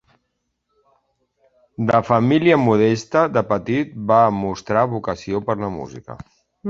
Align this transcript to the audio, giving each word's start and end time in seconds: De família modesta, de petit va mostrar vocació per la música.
De 1.91 1.99
família 2.07 2.57
modesta, 2.63 3.23
de 3.35 3.43
petit 3.51 3.93
va 4.13 4.19
mostrar 4.39 4.87
vocació 4.95 5.43
per 5.51 5.61
la 5.67 5.71
música. 5.79 6.19